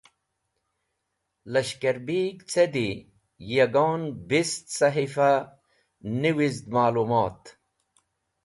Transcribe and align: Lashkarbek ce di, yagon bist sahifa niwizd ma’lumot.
Lashkarbek 1.53 2.37
ce 2.51 2.63
di, 2.75 2.91
yagon 3.53 4.01
bist 4.27 4.63
sahifa 4.77 5.31
niwizd 6.21 6.65
ma’lumot. 6.73 7.43